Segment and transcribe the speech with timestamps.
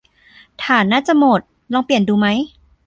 [0.63, 1.41] ถ่านน่าจะหมด
[1.73, 2.27] ลองเปลี่ยนดูไหม